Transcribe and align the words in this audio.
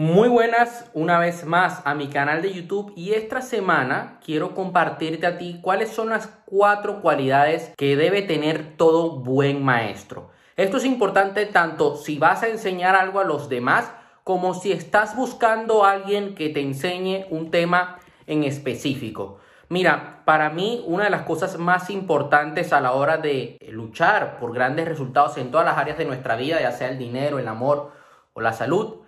Muy 0.00 0.30
buenas 0.30 0.90
una 0.94 1.18
vez 1.18 1.44
más 1.44 1.82
a 1.84 1.94
mi 1.94 2.08
canal 2.08 2.40
de 2.40 2.54
YouTube 2.54 2.94
y 2.96 3.12
esta 3.12 3.42
semana 3.42 4.18
quiero 4.24 4.54
compartirte 4.54 5.26
a 5.26 5.36
ti 5.36 5.58
cuáles 5.60 5.90
son 5.90 6.08
las 6.08 6.26
cuatro 6.46 7.02
cualidades 7.02 7.74
que 7.76 7.96
debe 7.96 8.22
tener 8.22 8.78
todo 8.78 9.16
buen 9.16 9.62
maestro. 9.62 10.30
Esto 10.56 10.78
es 10.78 10.86
importante 10.86 11.44
tanto 11.44 11.96
si 11.96 12.18
vas 12.18 12.42
a 12.42 12.48
enseñar 12.48 12.96
algo 12.96 13.20
a 13.20 13.24
los 13.24 13.50
demás 13.50 13.92
como 14.24 14.54
si 14.54 14.72
estás 14.72 15.14
buscando 15.14 15.84
a 15.84 15.90
alguien 15.90 16.34
que 16.34 16.48
te 16.48 16.62
enseñe 16.62 17.26
un 17.28 17.50
tema 17.50 17.98
en 18.26 18.44
específico. 18.44 19.38
Mira, 19.68 20.22
para 20.24 20.48
mí 20.48 20.82
una 20.86 21.04
de 21.04 21.10
las 21.10 21.24
cosas 21.24 21.58
más 21.58 21.90
importantes 21.90 22.72
a 22.72 22.80
la 22.80 22.92
hora 22.92 23.18
de 23.18 23.58
luchar 23.68 24.38
por 24.38 24.54
grandes 24.54 24.88
resultados 24.88 25.36
en 25.36 25.50
todas 25.50 25.66
las 25.66 25.76
áreas 25.76 25.98
de 25.98 26.06
nuestra 26.06 26.36
vida, 26.36 26.58
ya 26.58 26.72
sea 26.72 26.88
el 26.88 26.96
dinero, 26.96 27.38
el 27.38 27.48
amor 27.48 27.92
o 28.32 28.40
la 28.40 28.54
salud, 28.54 29.00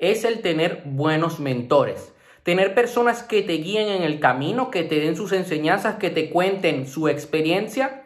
es 0.00 0.24
el 0.24 0.40
tener 0.40 0.82
buenos 0.86 1.38
mentores. 1.38 2.14
Tener 2.42 2.74
personas 2.74 3.22
que 3.22 3.42
te 3.42 3.52
guíen 3.52 3.88
en 3.88 4.02
el 4.02 4.18
camino, 4.18 4.70
que 4.70 4.82
te 4.82 4.98
den 4.98 5.14
sus 5.14 5.32
enseñanzas, 5.32 5.96
que 5.96 6.08
te 6.08 6.30
cuenten 6.30 6.88
su 6.88 7.06
experiencia. 7.06 8.04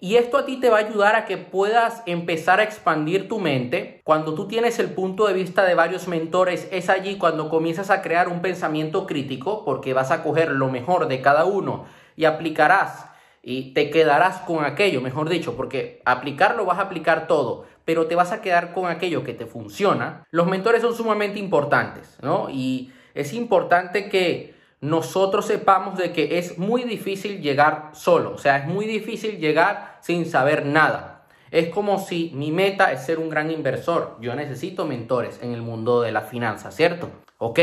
Y 0.00 0.16
esto 0.16 0.38
a 0.38 0.44
ti 0.44 0.58
te 0.58 0.68
va 0.68 0.78
a 0.78 0.80
ayudar 0.80 1.14
a 1.14 1.24
que 1.24 1.38
puedas 1.38 2.02
empezar 2.04 2.58
a 2.58 2.64
expandir 2.64 3.28
tu 3.28 3.38
mente. 3.38 4.00
Cuando 4.04 4.34
tú 4.34 4.48
tienes 4.48 4.80
el 4.80 4.90
punto 4.90 5.26
de 5.28 5.34
vista 5.34 5.64
de 5.64 5.74
varios 5.74 6.08
mentores, 6.08 6.68
es 6.72 6.90
allí 6.90 7.16
cuando 7.16 7.48
comienzas 7.48 7.90
a 7.90 8.02
crear 8.02 8.28
un 8.28 8.42
pensamiento 8.42 9.06
crítico, 9.06 9.64
porque 9.64 9.94
vas 9.94 10.10
a 10.10 10.24
coger 10.24 10.50
lo 10.50 10.68
mejor 10.68 11.06
de 11.06 11.22
cada 11.22 11.44
uno 11.44 11.86
y 12.16 12.24
aplicarás 12.24 13.06
y 13.48 13.72
te 13.74 13.90
quedarás 13.90 14.38
con 14.38 14.64
aquello, 14.64 15.00
mejor 15.00 15.28
dicho, 15.28 15.54
porque 15.56 16.02
aplicarlo 16.04 16.64
vas 16.64 16.80
a 16.80 16.82
aplicar 16.82 17.28
todo, 17.28 17.64
pero 17.84 18.08
te 18.08 18.16
vas 18.16 18.32
a 18.32 18.42
quedar 18.42 18.72
con 18.72 18.90
aquello 18.90 19.22
que 19.22 19.34
te 19.34 19.46
funciona. 19.46 20.24
Los 20.32 20.48
mentores 20.48 20.82
son 20.82 20.96
sumamente 20.96 21.38
importantes, 21.38 22.18
¿no? 22.22 22.50
Y 22.50 22.90
es 23.14 23.32
importante 23.32 24.08
que 24.08 24.56
nosotros 24.80 25.46
sepamos 25.46 25.96
de 25.96 26.12
que 26.12 26.38
es 26.38 26.58
muy 26.58 26.82
difícil 26.82 27.40
llegar 27.40 27.90
solo, 27.92 28.32
o 28.32 28.38
sea, 28.38 28.56
es 28.56 28.66
muy 28.66 28.84
difícil 28.84 29.38
llegar 29.38 29.98
sin 30.00 30.26
saber 30.26 30.66
nada. 30.66 31.28
Es 31.52 31.68
como 31.68 32.00
si 32.00 32.32
mi 32.34 32.50
meta 32.50 32.90
es 32.90 33.06
ser 33.06 33.20
un 33.20 33.30
gran 33.30 33.52
inversor. 33.52 34.16
Yo 34.20 34.34
necesito 34.34 34.86
mentores 34.86 35.38
en 35.40 35.52
el 35.52 35.62
mundo 35.62 36.02
de 36.02 36.10
la 36.10 36.22
finanza, 36.22 36.72
¿cierto? 36.72 37.10
Ok, 37.38 37.60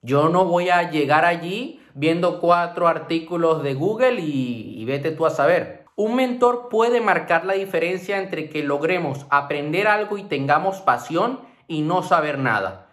yo 0.00 0.28
no 0.28 0.46
voy 0.46 0.70
a 0.70 0.90
llegar 0.90 1.24
allí 1.24 1.80
viendo 1.94 2.40
cuatro 2.40 2.88
artículos 2.88 3.62
de 3.62 3.74
Google 3.74 4.20
y, 4.20 4.84
vete 4.84 5.10
tú 5.10 5.26
a 5.26 5.30
saber. 5.30 5.84
Un 5.94 6.16
mentor 6.16 6.68
puede 6.70 7.00
marcar 7.00 7.44
la 7.44 7.52
diferencia 7.54 8.18
entre 8.18 8.48
que 8.48 8.62
logremos 8.62 9.26
aprender 9.30 9.86
algo 9.86 10.18
y 10.18 10.24
tengamos 10.24 10.80
pasión 10.80 11.40
y 11.68 11.82
no 11.82 12.02
saber 12.02 12.38
nada. 12.38 12.88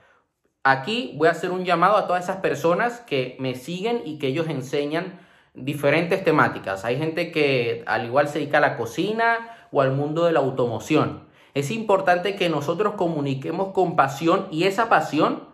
Aquí 0.63 1.13
voy 1.17 1.29
a 1.29 1.31
hacer 1.31 1.51
un 1.51 1.63
llamado 1.63 1.95
a 1.95 2.07
todas 2.07 2.25
esas 2.25 2.37
personas 2.37 2.99
que 2.99 3.37
me 3.39 3.55
siguen 3.55 4.01
y 4.05 4.19
que 4.19 4.27
ellos 4.27 4.49
enseñan 4.49 5.19
diferentes 5.53 6.23
temáticas. 6.23 6.83
Hay 6.83 6.97
gente 6.97 7.31
que 7.31 7.83
al 7.87 8.05
igual 8.05 8.27
se 8.27 8.39
dedica 8.39 8.57
a 8.57 8.61
la 8.61 8.77
cocina 8.77 9.55
o 9.71 9.81
al 9.81 9.91
mundo 9.91 10.25
de 10.25 10.33
la 10.33 10.39
automoción. 10.39 11.27
Es 11.53 11.71
importante 11.71 12.35
que 12.35 12.49
nosotros 12.49 12.95
comuniquemos 12.95 13.69
con 13.73 13.95
pasión 13.95 14.47
y 14.51 14.65
esa 14.65 14.89
pasión 14.89 15.47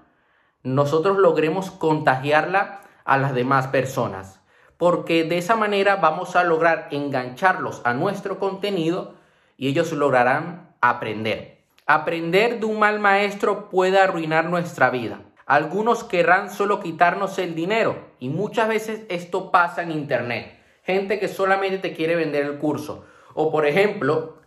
nosotros 0.64 1.18
logremos 1.20 1.70
contagiarla 1.70 2.82
a 3.06 3.18
las 3.18 3.34
demás 3.34 3.68
personas. 3.68 4.42
Porque 4.78 5.24
de 5.24 5.38
esa 5.38 5.56
manera 5.56 5.96
vamos 5.96 6.36
a 6.36 6.44
lograr 6.44 6.90
engancharlos 6.92 7.82
a 7.86 7.94
nuestro 7.94 8.40
contenido 8.40 9.16
y 9.56 9.70
ellos 9.70 9.94
lograrán 9.94 10.76
aprender. 10.82 11.64
Aprender 11.86 12.60
de 12.60 12.66
un 12.66 12.80
mal 12.80 13.00
maestro 13.00 13.70
puede 13.70 14.00
arruinar 14.00 14.50
nuestra 14.50 14.90
vida. 14.90 15.22
Algunos 15.46 16.04
querrán 16.04 16.50
solo 16.50 16.80
quitarnos 16.80 17.38
el 17.38 17.54
dinero 17.54 17.96
y 18.20 18.30
muchas 18.30 18.68
veces 18.68 19.04
esto 19.10 19.52
pasa 19.52 19.84
en 19.84 19.92
Internet. 19.92 20.60
Gente 20.84 21.20
que 21.20 21.28
solamente 21.28 21.78
te 21.78 21.96
quiere 21.96 22.16
vender 22.16 22.46
el 22.46 22.58
curso. 22.58 23.06
O 23.36 23.52
por 23.52 23.68
ejemplo, 23.68 24.40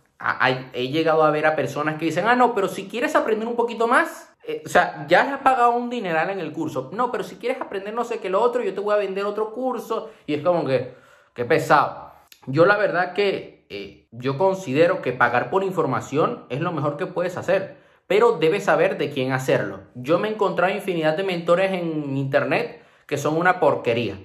he 0.73 0.89
llegado 0.89 1.23
a 1.23 1.31
ver 1.31 1.45
a 1.45 1.55
personas 1.55 1.97
que 1.97 2.05
dicen, 2.05 2.27
ah, 2.27 2.35
no, 2.35 2.53
pero 2.53 2.67
si 2.67 2.87
quieres 2.87 3.15
aprender 3.15 3.47
un 3.47 3.55
poquito 3.55 3.87
más, 3.87 4.33
eh, 4.49 4.63
o 4.65 4.67
sea, 4.67 5.05
ya 5.07 5.31
has 5.35 5.41
pagado 5.41 5.73
un 5.73 5.91
dineral 5.91 6.31
en 6.31 6.39
el 6.39 6.51
curso. 6.51 6.89
No, 6.91 7.11
pero 7.11 7.23
si 7.23 7.35
quieres 7.35 7.61
aprender 7.61 7.93
no 7.93 8.03
sé 8.03 8.19
qué 8.19 8.31
lo 8.31 8.41
otro, 8.41 8.63
yo 8.63 8.73
te 8.73 8.79
voy 8.79 8.95
a 8.95 8.97
vender 8.97 9.25
otro 9.25 9.53
curso. 9.53 10.09
Y 10.25 10.33
es 10.33 10.41
como 10.41 10.65
que, 10.65 10.95
qué 11.35 11.45
pesado. 11.45 12.11
Yo 12.47 12.65
la 12.65 12.75
verdad 12.75 13.13
que 13.13 13.67
eh, 13.69 14.07
yo 14.09 14.39
considero 14.39 15.03
que 15.03 15.11
pagar 15.11 15.51
por 15.51 15.63
información 15.63 16.47
es 16.49 16.61
lo 16.61 16.71
mejor 16.71 16.97
que 16.97 17.05
puedes 17.05 17.37
hacer. 17.37 17.77
Pero 18.07 18.39
debes 18.39 18.63
saber 18.63 18.97
de 18.97 19.11
quién 19.11 19.33
hacerlo. 19.33 19.81
Yo 19.93 20.17
me 20.17 20.29
he 20.29 20.31
encontrado 20.31 20.73
infinidad 20.73 21.15
de 21.15 21.23
mentores 21.23 21.71
en 21.71 22.17
internet 22.17 22.81
que 23.05 23.19
son 23.19 23.37
una 23.37 23.59
porquería. 23.59 24.17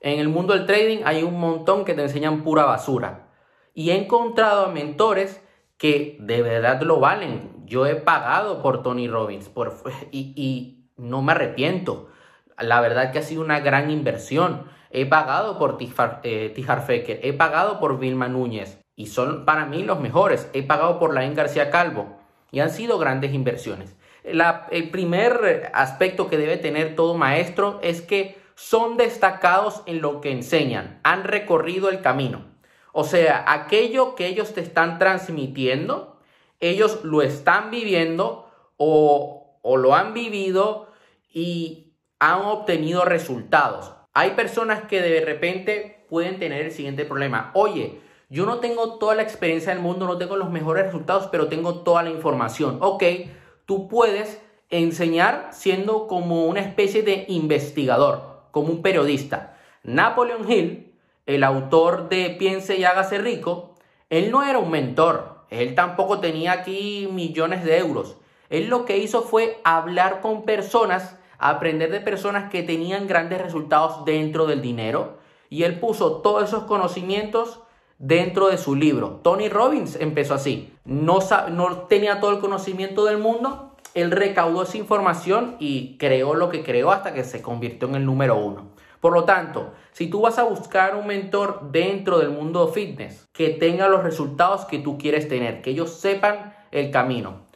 En 0.00 0.18
el 0.18 0.28
mundo 0.28 0.52
del 0.54 0.66
trading 0.66 1.02
hay 1.04 1.22
un 1.22 1.38
montón 1.38 1.84
que 1.84 1.94
te 1.94 2.02
enseñan 2.02 2.42
pura 2.42 2.64
basura. 2.64 3.28
Y 3.72 3.90
he 3.90 3.96
encontrado 3.96 4.66
a 4.66 4.72
mentores 4.72 5.40
que 5.78 6.16
de 6.18 6.42
verdad 6.42 6.82
lo 6.82 6.98
valen. 6.98 7.59
Yo 7.70 7.86
he 7.86 7.94
pagado 7.94 8.62
por 8.62 8.82
Tony 8.82 9.06
Robbins 9.06 9.48
por, 9.48 9.76
y, 10.10 10.88
no 10.96 11.22
me 11.22 11.32
arrepiento. 11.32 12.08
La 12.58 12.80
verdad 12.80 13.12
que 13.12 13.20
ha 13.20 13.22
sido 13.22 13.42
una 13.42 13.60
gran 13.60 13.92
inversión. 13.92 14.64
He 14.90 15.06
pagado 15.06 15.56
por 15.56 15.78
Tijar, 15.78 16.20
eh, 16.24 16.52
he 17.22 17.32
pagado 17.32 17.78
por 17.78 18.00
Vilma 18.00 18.26
Núñez 18.26 18.80
y 18.96 19.06
son 19.06 19.44
para 19.44 19.66
mí 19.66 19.84
los 19.84 20.00
mejores. 20.00 20.50
He 20.52 20.64
pagado 20.64 20.98
por 20.98 21.14
Laín 21.14 21.34
García 21.34 21.70
Calvo 21.70 22.18
y 22.50 22.58
han 22.58 22.70
sido 22.70 22.98
grandes 22.98 23.32
inversiones. 23.32 23.96
el 24.24 24.90
primer 24.90 25.70
aspecto 25.72 26.28
que 26.28 26.38
debe 26.38 26.56
tener 26.56 26.96
todo 26.96 27.14
maestro 27.14 27.78
es 27.82 28.02
que 28.02 28.36
son 28.56 28.96
destacados 28.96 29.82
en 29.86 30.02
lo 30.02 30.20
que 30.20 30.32
enseñan, 30.32 30.98
han 31.04 31.22
recorrido 31.22 31.88
el 31.88 32.00
camino. 32.02 32.46
O 32.92 33.04
sea, 33.04 33.44
aquello 33.46 34.16
que 34.16 34.26
ellos 34.26 34.54
te 34.54 34.60
están 34.60 34.98
transmitiendo, 34.98 36.09
ellos 36.60 37.00
lo 37.02 37.22
están 37.22 37.70
viviendo 37.70 38.48
o, 38.76 39.58
lo 39.76 39.94
han 39.94 40.14
vivido 40.14 40.88
y 41.32 41.94
han 42.18 42.42
obtenido 42.42 43.04
resultados. 43.04 43.92
Hay 44.12 44.32
personas 44.32 44.82
que 44.84 45.00
de 45.00 45.24
repente 45.24 46.04
pueden 46.08 46.38
tener 46.38 46.66
el 46.66 46.72
siguiente 46.72 47.04
problema. 47.04 47.50
Oye, 47.54 48.00
yo 48.28 48.46
no 48.46 48.58
tengo 48.58 48.98
toda 48.98 49.14
la 49.14 49.22
experiencia 49.22 49.72
del 49.72 49.82
mundo, 49.82 50.06
no 50.06 50.18
tengo 50.18 50.36
los 50.36 50.50
mejores 50.50 50.86
resultados, 50.86 51.28
pero 51.32 51.48
tengo 51.48 51.80
toda 51.80 52.02
la 52.02 52.10
información. 52.10 52.78
Ok, 52.80 53.04
tú 53.66 53.88
puedes 53.88 54.40
enseñar 54.68 55.48
siendo 55.52 56.06
como 56.06 56.46
una 56.46 56.60
especie 56.60 57.02
de 57.02 57.24
investigador, 57.28 58.44
como 58.50 58.68
un 58.68 58.82
periodista. 58.82 59.56
Napoleon 59.82 60.50
Hill, 60.50 60.94
el 61.26 61.44
autor 61.44 62.08
de 62.08 62.30
Piense 62.38 62.76
y 62.76 62.84
hágase 62.84 63.18
rico, 63.18 63.74
él 64.10 64.30
no 64.30 64.42
era 64.42 64.58
un 64.58 64.70
mentor, 64.70 65.39
él 65.50 65.74
tampoco 65.74 66.20
tenía 66.20 66.52
aquí 66.52 67.08
millones 67.12 67.64
de 67.64 67.78
euros. 67.78 68.16
Él 68.48 68.68
lo 68.68 68.84
que 68.84 68.98
hizo 68.98 69.22
fue 69.22 69.60
hablar 69.64 70.20
con 70.20 70.44
personas, 70.44 71.16
aprender 71.38 71.90
de 71.90 72.00
personas 72.00 72.50
que 72.50 72.62
tenían 72.62 73.06
grandes 73.06 73.40
resultados 73.40 74.04
dentro 74.04 74.46
del 74.46 74.62
dinero. 74.62 75.18
Y 75.48 75.64
él 75.64 75.80
puso 75.80 76.16
todos 76.22 76.44
esos 76.44 76.64
conocimientos 76.64 77.60
dentro 77.98 78.48
de 78.48 78.58
su 78.58 78.74
libro. 78.74 79.20
Tony 79.22 79.48
Robbins 79.48 79.96
empezó 79.96 80.34
así. 80.34 80.72
No, 80.84 81.18
no 81.50 81.76
tenía 81.82 82.20
todo 82.20 82.30
el 82.30 82.38
conocimiento 82.40 83.04
del 83.04 83.18
mundo. 83.18 83.76
Él 83.94 84.12
recaudó 84.12 84.62
esa 84.62 84.78
información 84.78 85.56
y 85.58 85.96
creó 85.98 86.34
lo 86.34 86.48
que 86.48 86.62
creó 86.62 86.92
hasta 86.92 87.12
que 87.12 87.24
se 87.24 87.42
convirtió 87.42 87.88
en 87.88 87.96
el 87.96 88.06
número 88.06 88.36
uno. 88.36 88.70
Por 89.00 89.14
lo 89.14 89.24
tanto, 89.24 89.72
si 89.92 90.08
tú 90.08 90.20
vas 90.20 90.38
a 90.38 90.44
buscar 90.44 90.94
un 90.94 91.06
mentor 91.06 91.70
dentro 91.72 92.18
del 92.18 92.30
mundo 92.30 92.68
fitness 92.68 93.26
que 93.32 93.48
tenga 93.48 93.88
los 93.88 94.02
resultados 94.02 94.66
que 94.66 94.78
tú 94.78 94.98
quieres 94.98 95.26
tener, 95.26 95.62
que 95.62 95.70
ellos 95.70 95.94
sepan 95.94 96.54
el 96.70 96.90
camino. 96.90 97.46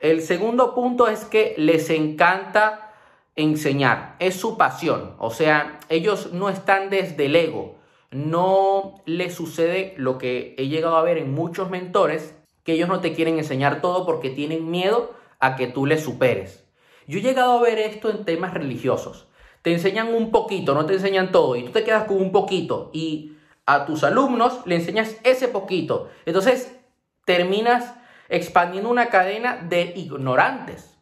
El 0.00 0.22
segundo 0.22 0.74
punto 0.74 1.08
es 1.08 1.24
que 1.24 1.54
les 1.58 1.90
encanta 1.90 2.92
enseñar, 3.34 4.14
es 4.20 4.36
su 4.36 4.56
pasión, 4.56 5.14
o 5.18 5.30
sea, 5.30 5.80
ellos 5.88 6.32
no 6.32 6.48
están 6.48 6.88
desde 6.88 7.26
el 7.26 7.36
ego, 7.36 7.74
no 8.10 9.02
les 9.04 9.34
sucede 9.34 9.94
lo 9.96 10.18
que 10.18 10.54
he 10.56 10.68
llegado 10.68 10.96
a 10.96 11.02
ver 11.02 11.18
en 11.18 11.34
muchos 11.34 11.68
mentores, 11.68 12.34
que 12.62 12.74
ellos 12.74 12.88
no 12.88 13.00
te 13.00 13.12
quieren 13.12 13.38
enseñar 13.38 13.80
todo 13.80 14.06
porque 14.06 14.30
tienen 14.30 14.70
miedo 14.70 15.12
a 15.40 15.56
que 15.56 15.66
tú 15.66 15.84
les 15.84 16.02
superes. 16.02 16.64
Yo 17.06 17.18
he 17.18 17.22
llegado 17.22 17.58
a 17.58 17.62
ver 17.62 17.78
esto 17.78 18.10
en 18.10 18.24
temas 18.24 18.54
religiosos 18.54 19.28
te 19.66 19.72
enseñan 19.72 20.14
un 20.14 20.30
poquito, 20.30 20.74
no 20.74 20.86
te 20.86 20.92
enseñan 20.92 21.32
todo, 21.32 21.56
y 21.56 21.64
tú 21.64 21.72
te 21.72 21.82
quedas 21.82 22.04
con 22.04 22.18
un 22.18 22.30
poquito, 22.30 22.88
y 22.92 23.32
a 23.66 23.84
tus 23.84 24.04
alumnos 24.04 24.60
le 24.64 24.76
enseñas 24.76 25.16
ese 25.24 25.48
poquito. 25.48 26.08
Entonces 26.24 26.78
terminas 27.24 27.92
expandiendo 28.28 28.88
una 28.88 29.08
cadena 29.08 29.56
de 29.56 29.92
ignorantes. 29.96 30.96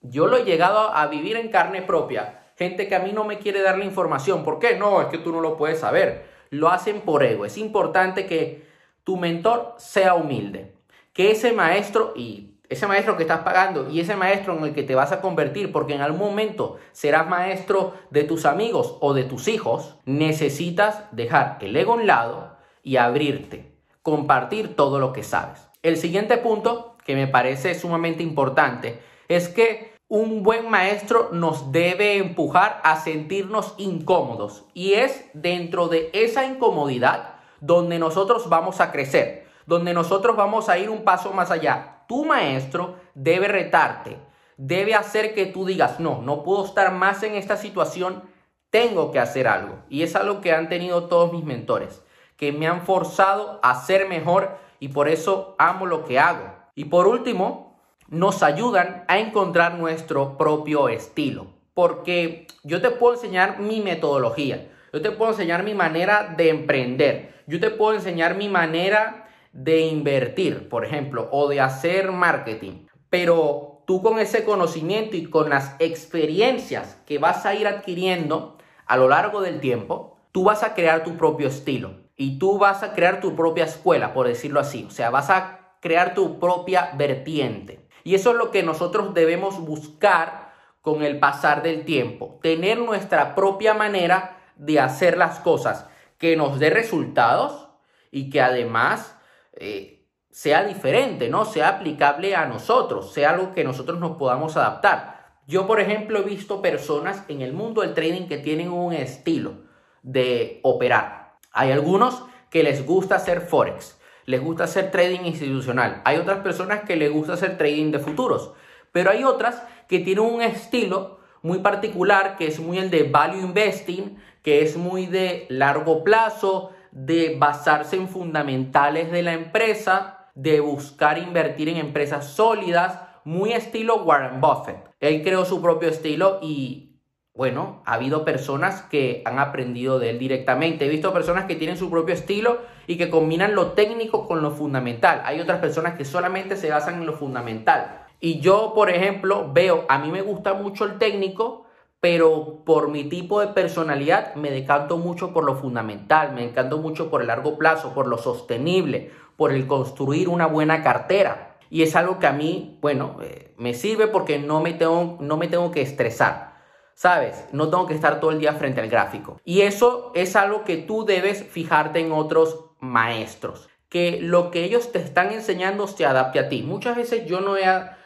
Yo 0.00 0.26
lo 0.26 0.38
he 0.38 0.44
llegado 0.44 0.94
a 0.94 1.06
vivir 1.08 1.36
en 1.36 1.50
carne 1.50 1.82
propia. 1.82 2.46
Gente 2.56 2.88
que 2.88 2.94
a 2.94 3.00
mí 3.00 3.12
no 3.12 3.24
me 3.24 3.40
quiere 3.40 3.60
dar 3.60 3.76
la 3.76 3.84
información. 3.84 4.42
¿Por 4.42 4.58
qué? 4.58 4.78
No, 4.78 5.02
es 5.02 5.08
que 5.08 5.18
tú 5.18 5.30
no 5.30 5.42
lo 5.42 5.58
puedes 5.58 5.80
saber. 5.80 6.30
Lo 6.48 6.70
hacen 6.70 7.02
por 7.02 7.22
ego. 7.22 7.44
Es 7.44 7.58
importante 7.58 8.24
que 8.24 8.66
tu 9.04 9.18
mentor 9.18 9.74
sea 9.76 10.14
humilde. 10.14 10.72
Que 11.12 11.32
ese 11.32 11.52
maestro, 11.52 12.14
y 12.16 12.54
ese 12.68 12.86
maestro 12.86 13.16
que 13.16 13.22
estás 13.22 13.40
pagando 13.40 13.88
y 13.88 14.00
ese 14.00 14.16
maestro 14.16 14.56
en 14.56 14.64
el 14.64 14.74
que 14.74 14.82
te 14.82 14.94
vas 14.94 15.12
a 15.12 15.20
convertir, 15.20 15.72
porque 15.72 15.94
en 15.94 16.02
algún 16.02 16.20
momento 16.20 16.76
serás 16.92 17.28
maestro 17.28 17.94
de 18.10 18.24
tus 18.24 18.44
amigos 18.44 18.96
o 19.00 19.14
de 19.14 19.24
tus 19.24 19.48
hijos, 19.48 19.96
necesitas 20.04 21.04
dejar 21.12 21.58
el 21.60 21.76
ego 21.76 21.92
a 21.92 21.96
un 21.96 22.06
lado 22.06 22.56
y 22.82 22.96
abrirte, 22.96 23.72
compartir 24.02 24.76
todo 24.76 24.98
lo 24.98 25.12
que 25.12 25.22
sabes. 25.22 25.68
El 25.82 25.96
siguiente 25.96 26.36
punto 26.36 26.96
que 27.04 27.14
me 27.14 27.26
parece 27.26 27.74
sumamente 27.74 28.22
importante 28.22 29.00
es 29.28 29.48
que 29.48 29.92
un 30.08 30.42
buen 30.42 30.70
maestro 30.70 31.28
nos 31.32 31.70
debe 31.70 32.16
empujar 32.16 32.80
a 32.82 32.96
sentirnos 32.96 33.74
incómodos 33.76 34.64
y 34.72 34.94
es 34.94 35.26
dentro 35.34 35.88
de 35.88 36.10
esa 36.14 36.46
incomodidad 36.46 37.34
donde 37.60 37.98
nosotros 37.98 38.48
vamos 38.48 38.80
a 38.80 38.90
crecer, 38.90 39.46
donde 39.66 39.92
nosotros 39.92 40.36
vamos 40.36 40.68
a 40.68 40.78
ir 40.78 40.88
un 40.88 41.04
paso 41.04 41.32
más 41.32 41.50
allá. 41.50 41.97
Tu 42.08 42.24
maestro 42.24 42.96
debe 43.14 43.48
retarte, 43.48 44.16
debe 44.56 44.94
hacer 44.94 45.34
que 45.34 45.44
tú 45.44 45.66
digas, 45.66 46.00
no, 46.00 46.22
no 46.22 46.42
puedo 46.42 46.64
estar 46.64 46.90
más 46.92 47.22
en 47.22 47.34
esta 47.34 47.58
situación, 47.58 48.22
tengo 48.70 49.12
que 49.12 49.20
hacer 49.20 49.46
algo. 49.46 49.80
Y 49.90 50.02
es 50.02 50.16
algo 50.16 50.40
que 50.40 50.52
han 50.52 50.70
tenido 50.70 51.04
todos 51.04 51.32
mis 51.32 51.44
mentores, 51.44 52.02
que 52.38 52.50
me 52.50 52.66
han 52.66 52.86
forzado 52.86 53.60
a 53.62 53.74
ser 53.82 54.08
mejor 54.08 54.56
y 54.80 54.88
por 54.88 55.06
eso 55.08 55.54
amo 55.58 55.84
lo 55.84 56.06
que 56.06 56.18
hago. 56.18 56.54
Y 56.74 56.86
por 56.86 57.06
último, 57.06 57.78
nos 58.08 58.42
ayudan 58.42 59.04
a 59.06 59.18
encontrar 59.18 59.74
nuestro 59.74 60.38
propio 60.38 60.88
estilo. 60.88 61.48
Porque 61.74 62.46
yo 62.64 62.80
te 62.80 62.90
puedo 62.90 63.14
enseñar 63.14 63.60
mi 63.60 63.82
metodología, 63.82 64.72
yo 64.94 65.02
te 65.02 65.10
puedo 65.10 65.32
enseñar 65.32 65.62
mi 65.62 65.74
manera 65.74 66.34
de 66.36 66.48
emprender, 66.48 67.44
yo 67.46 67.60
te 67.60 67.68
puedo 67.68 67.92
enseñar 67.92 68.34
mi 68.34 68.48
manera 68.48 69.27
de 69.52 69.80
invertir, 69.80 70.68
por 70.68 70.84
ejemplo, 70.84 71.28
o 71.32 71.48
de 71.48 71.60
hacer 71.60 72.12
marketing. 72.12 72.86
Pero 73.10 73.82
tú 73.86 74.02
con 74.02 74.18
ese 74.18 74.44
conocimiento 74.44 75.16
y 75.16 75.26
con 75.26 75.48
las 75.48 75.76
experiencias 75.78 77.00
que 77.06 77.18
vas 77.18 77.46
a 77.46 77.54
ir 77.54 77.66
adquiriendo 77.66 78.58
a 78.86 78.96
lo 78.96 79.08
largo 79.08 79.40
del 79.40 79.60
tiempo, 79.60 80.18
tú 80.32 80.44
vas 80.44 80.62
a 80.62 80.74
crear 80.74 81.04
tu 81.04 81.16
propio 81.16 81.48
estilo 81.48 81.94
y 82.16 82.38
tú 82.38 82.58
vas 82.58 82.82
a 82.82 82.92
crear 82.92 83.20
tu 83.20 83.34
propia 83.36 83.64
escuela, 83.64 84.12
por 84.12 84.26
decirlo 84.26 84.60
así. 84.60 84.84
O 84.84 84.90
sea, 84.90 85.10
vas 85.10 85.30
a 85.30 85.74
crear 85.80 86.14
tu 86.14 86.38
propia 86.38 86.90
vertiente. 86.96 87.86
Y 88.04 88.14
eso 88.14 88.30
es 88.30 88.36
lo 88.36 88.50
que 88.50 88.62
nosotros 88.62 89.14
debemos 89.14 89.60
buscar 89.60 90.52
con 90.80 91.02
el 91.02 91.18
pasar 91.18 91.62
del 91.62 91.84
tiempo, 91.84 92.38
tener 92.42 92.78
nuestra 92.78 93.34
propia 93.34 93.74
manera 93.74 94.38
de 94.56 94.80
hacer 94.80 95.18
las 95.18 95.38
cosas 95.40 95.86
que 96.18 96.36
nos 96.36 96.58
dé 96.58 96.70
resultados 96.70 97.68
y 98.10 98.30
que 98.30 98.40
además 98.40 99.17
eh, 99.58 100.06
sea 100.30 100.64
diferente, 100.64 101.28
¿no? 101.28 101.44
Sea 101.44 101.68
aplicable 101.68 102.36
a 102.36 102.46
nosotros, 102.46 103.12
sea 103.12 103.30
algo 103.30 103.52
que 103.52 103.64
nosotros 103.64 103.98
nos 103.98 104.16
podamos 104.16 104.56
adaptar. 104.56 105.18
Yo, 105.46 105.66
por 105.66 105.80
ejemplo, 105.80 106.20
he 106.20 106.22
visto 106.22 106.62
personas 106.62 107.24
en 107.28 107.40
el 107.40 107.52
mundo 107.52 107.80
del 107.80 107.94
trading 107.94 108.28
que 108.28 108.38
tienen 108.38 108.70
un 108.70 108.92
estilo 108.92 109.54
de 110.02 110.60
operar. 110.62 111.36
Hay 111.52 111.72
algunos 111.72 112.22
que 112.50 112.62
les 112.62 112.86
gusta 112.86 113.16
hacer 113.16 113.40
forex, 113.40 113.98
les 114.26 114.40
gusta 114.42 114.64
hacer 114.64 114.90
trading 114.90 115.24
institucional. 115.24 116.02
Hay 116.04 116.18
otras 116.18 116.40
personas 116.40 116.82
que 116.82 116.96
les 116.96 117.10
gusta 117.10 117.32
hacer 117.32 117.56
trading 117.58 117.90
de 117.90 117.98
futuros. 117.98 118.52
Pero 118.92 119.10
hay 119.10 119.24
otras 119.24 119.62
que 119.88 120.00
tienen 120.00 120.24
un 120.24 120.42
estilo 120.42 121.18
muy 121.42 121.58
particular, 121.58 122.36
que 122.36 122.46
es 122.46 122.60
muy 122.60 122.78
el 122.78 122.90
de 122.90 123.04
value 123.04 123.40
investing, 123.40 124.18
que 124.42 124.62
es 124.62 124.76
muy 124.76 125.06
de 125.06 125.46
largo 125.48 126.04
plazo, 126.04 126.72
de 127.04 127.36
basarse 127.38 127.96
en 127.96 128.08
fundamentales 128.08 129.12
de 129.12 129.22
la 129.22 129.32
empresa, 129.32 130.30
de 130.34 130.60
buscar 130.60 131.18
invertir 131.18 131.68
en 131.68 131.76
empresas 131.76 132.26
sólidas, 132.32 133.00
muy 133.24 133.52
estilo 133.52 134.02
Warren 134.02 134.40
Buffett. 134.40 134.88
Él 134.98 135.22
creó 135.22 135.44
su 135.44 135.62
propio 135.62 135.88
estilo 135.88 136.38
y 136.42 136.88
bueno, 137.34 137.82
ha 137.86 137.94
habido 137.94 138.24
personas 138.24 138.82
que 138.82 139.22
han 139.24 139.38
aprendido 139.38 140.00
de 140.00 140.10
él 140.10 140.18
directamente. 140.18 140.86
He 140.86 140.88
visto 140.88 141.12
personas 141.12 141.44
que 141.44 141.54
tienen 141.54 141.76
su 141.76 141.88
propio 141.88 142.14
estilo 142.14 142.58
y 142.88 142.96
que 142.96 143.10
combinan 143.10 143.54
lo 143.54 143.72
técnico 143.72 144.26
con 144.26 144.42
lo 144.42 144.50
fundamental. 144.50 145.22
Hay 145.24 145.38
otras 145.38 145.60
personas 145.60 145.96
que 145.96 146.04
solamente 146.04 146.56
se 146.56 146.70
basan 146.70 146.96
en 146.96 147.06
lo 147.06 147.12
fundamental. 147.12 148.06
Y 148.18 148.40
yo, 148.40 148.72
por 148.74 148.90
ejemplo, 148.90 149.52
veo, 149.52 149.86
a 149.88 149.98
mí 149.98 150.10
me 150.10 150.22
gusta 150.22 150.54
mucho 150.54 150.84
el 150.84 150.98
técnico, 150.98 151.67
pero 152.00 152.62
por 152.64 152.90
mi 152.90 153.04
tipo 153.04 153.40
de 153.40 153.48
personalidad 153.48 154.34
me 154.34 154.50
decanto 154.50 154.98
mucho 154.98 155.32
por 155.32 155.44
lo 155.44 155.56
fundamental, 155.56 156.32
me 156.32 156.46
decanto 156.46 156.78
mucho 156.78 157.10
por 157.10 157.20
el 157.20 157.26
largo 157.26 157.58
plazo, 157.58 157.92
por 157.92 158.06
lo 158.06 158.18
sostenible, 158.18 159.10
por 159.36 159.52
el 159.52 159.66
construir 159.66 160.28
una 160.28 160.46
buena 160.46 160.82
cartera. 160.82 161.56
Y 161.70 161.82
es 161.82 161.96
algo 161.96 162.18
que 162.18 162.26
a 162.26 162.32
mí, 162.32 162.78
bueno, 162.80 163.16
eh, 163.22 163.54
me 163.58 163.74
sirve 163.74 164.06
porque 164.06 164.38
no 164.38 164.60
me 164.60 164.72
tengo, 164.74 165.18
no 165.20 165.36
me 165.36 165.48
tengo 165.48 165.70
que 165.70 165.82
estresar. 165.82 166.56
¿Sabes? 166.94 167.46
No 167.52 167.68
tengo 167.70 167.86
que 167.86 167.94
estar 167.94 168.18
todo 168.18 168.32
el 168.32 168.40
día 168.40 168.54
frente 168.54 168.80
al 168.80 168.88
gráfico. 168.88 169.40
Y 169.44 169.60
eso 169.60 170.10
es 170.16 170.34
algo 170.34 170.64
que 170.64 170.76
tú 170.76 171.04
debes 171.04 171.44
fijarte 171.44 172.00
en 172.00 172.10
otros 172.10 172.70
maestros. 172.80 173.68
Que 173.88 174.18
lo 174.20 174.50
que 174.50 174.64
ellos 174.64 174.90
te 174.90 174.98
están 174.98 175.30
enseñando 175.30 175.86
se 175.86 176.06
adapte 176.06 176.40
a 176.40 176.48
ti. 176.48 176.62
Muchas 176.62 176.96
veces 176.96 177.26
yo 177.26 177.40
no 177.40 177.56
he, 177.56 177.64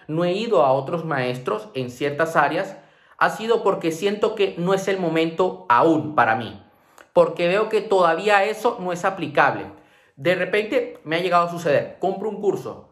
no 0.09 0.25
he 0.25 0.33
ido 0.33 0.63
a 0.63 0.73
otros 0.73 1.07
maestros 1.07 1.69
en 1.73 1.91
ciertas 1.91 2.37
áreas. 2.37 2.77
Ha 3.23 3.31
sido 3.31 3.63
porque 3.63 3.93
siento 3.93 4.35
que 4.35 4.57
no 4.59 4.75
es 4.75 4.89
el 4.89 4.99
momento 4.99 5.65
aún 5.69 6.17
para 6.17 6.35
mí. 6.35 6.61
Porque 7.13 7.47
veo 7.47 7.69
que 7.69 7.81
todavía 7.81 8.43
eso 8.43 8.79
no 8.81 8.93
es 8.93 9.05
aplicable. 9.05 9.67
De 10.17 10.35
repente 10.35 10.99
me 11.05 11.15
ha 11.15 11.21
llegado 11.21 11.47
a 11.47 11.51
suceder. 11.53 11.99
Compro 12.01 12.29
un 12.29 12.41
curso 12.41 12.89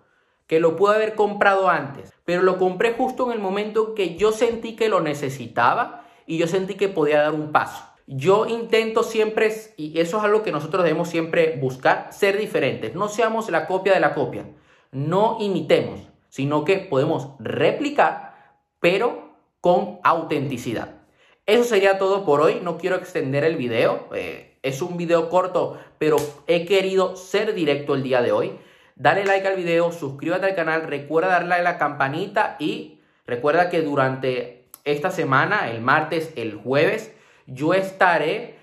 que 0.47 0.61
lo 0.61 0.77
pude 0.77 0.95
haber 0.95 1.17
comprado 1.17 1.69
antes, 1.69 2.13
pero 2.25 2.43
lo 2.43 2.59
compré 2.59 2.93
justo 2.93 3.27
en 3.27 3.33
el 3.33 3.41
momento 3.41 3.97
que 3.97 4.15
yo 4.15 4.31
sentí 4.31 4.77
que 4.77 4.89
lo 4.89 5.01
necesitaba 5.01 6.05
y 6.29 6.39
yo 6.39 6.47
sentí 6.47 6.75
que 6.75 6.89
podía 6.89 7.23
dar 7.23 7.33
un 7.35 7.51
paso. 7.51 7.83
Yo 8.07 8.47
intento 8.47 9.03
siempre, 9.03 9.53
y 9.77 9.99
eso 9.99 10.19
es 10.19 10.23
algo 10.23 10.45
que 10.45 10.53
nosotros 10.53 10.85
debemos 10.85 11.09
siempre 11.09 11.59
buscar, 11.61 12.13
ser 12.13 12.39
diferentes. 12.39 12.95
No 12.95 13.09
seamos 13.09 13.51
la 13.51 13.67
copia 13.67 13.95
de 13.95 14.01
la 14.01 14.15
copia. 14.15 14.47
No 14.93 15.39
imitemos, 15.41 16.09
sino 16.29 16.65
que 16.65 16.77
podemos 16.77 17.31
replicar, 17.41 18.61
pero 18.79 19.30
con 19.61 19.99
autenticidad. 20.03 21.01
Eso 21.47 21.65
sería 21.65 21.99
todo 21.99 22.25
por 22.25 22.41
hoy. 22.41 22.61
No 22.63 22.79
quiero 22.79 22.97
extender 22.97 23.45
el 23.45 23.57
video. 23.57 24.09
Eh, 24.15 24.59
es 24.63 24.83
un 24.83 24.97
video 24.97 25.29
corto, 25.29 25.79
pero 25.99 26.17
he 26.47 26.67
querido 26.67 27.17
ser 27.17 27.55
directo 27.55 27.95
el 27.95 28.03
día 28.03 28.23
de 28.23 28.33
hoy. 28.33 28.53
Dale 28.97 29.25
like 29.25 29.49
al 29.49 29.57
video, 29.57 29.93
suscríbete 29.93 30.47
al 30.47 30.55
canal, 30.55 30.83
recuerda 30.83 31.29
darle 31.29 31.55
a 31.55 31.63
la 31.63 31.79
campanita 31.79 32.57
y 32.59 33.01
recuerda 33.27 33.71
que 33.71 33.81
durante 33.81 34.67
esta 34.85 35.11
semana, 35.11 35.71
el 35.71 35.81
martes, 35.81 36.33
el 36.37 36.55
jueves, 36.55 37.15
yo 37.47 37.73
estaré 37.73 38.57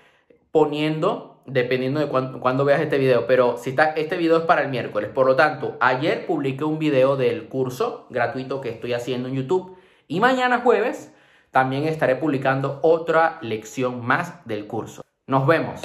poniendo, 0.52 1.42
dependiendo 1.46 1.98
de 1.98 2.06
cuándo, 2.06 2.64
veas 2.64 2.80
este 2.80 2.98
video, 2.98 3.26
pero 3.26 3.56
si 3.56 3.70
está, 3.70 3.90
este 3.90 4.16
video 4.16 4.38
es 4.38 4.44
para 4.44 4.62
el 4.62 4.68
miércoles. 4.68 5.10
Por 5.12 5.26
lo 5.26 5.34
tanto, 5.34 5.76
ayer 5.80 6.26
publiqué 6.26 6.62
un 6.62 6.78
video 6.78 7.16
del 7.16 7.48
curso 7.48 8.06
gratuito 8.10 8.60
que 8.60 8.70
estoy 8.70 8.92
haciendo 8.92 9.28
en 9.28 9.34
YouTube 9.34 9.77
y 10.08 10.20
mañana 10.20 10.60
jueves 10.60 11.14
también 11.50 11.84
estaré 11.86 12.16
publicando 12.16 12.80
otra 12.82 13.38
lección 13.42 14.04
más 14.04 14.44
del 14.46 14.66
curso. 14.66 15.02
Nos 15.26 15.46
vemos. 15.46 15.82